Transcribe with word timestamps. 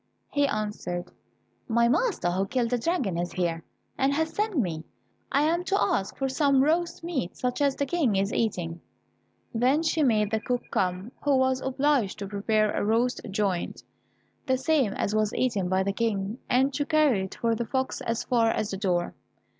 He 0.31 0.47
answered, 0.47 1.11
"My 1.67 1.87
master, 1.87 2.31
who 2.31 2.47
killed 2.47 2.71
the 2.71 2.79
dragon, 2.79 3.19
is 3.19 3.33
here, 3.33 3.63
and 3.99 4.11
has 4.15 4.33
sent 4.33 4.57
me. 4.57 4.83
I 5.31 5.43
am 5.43 5.63
to 5.65 5.79
ask 5.79 6.17
for 6.17 6.27
some 6.27 6.63
roast 6.63 7.03
meat 7.03 7.37
such 7.37 7.61
as 7.61 7.75
the 7.75 7.85
King 7.85 8.15
is 8.15 8.33
eating." 8.33 8.81
Then 9.53 9.83
she 9.83 10.01
made 10.01 10.31
the 10.31 10.39
cook 10.39 10.63
come, 10.71 11.11
who 11.23 11.37
was 11.37 11.61
obliged 11.61 12.17
to 12.17 12.27
prepare 12.27 12.71
a 12.71 12.83
roast 12.83 13.21
joint, 13.29 13.83
the 14.47 14.57
same 14.57 14.93
as 14.93 15.13
was 15.13 15.35
eaten 15.35 15.69
by 15.69 15.83
the 15.83 15.93
King, 15.93 16.39
and 16.49 16.73
to 16.73 16.83
carry 16.87 17.25
it 17.25 17.35
for 17.35 17.53
the 17.53 17.67
fox 17.67 18.01
as 18.01 18.23
far 18.23 18.49
as 18.49 18.71
the 18.71 18.77
door. 18.77 19.13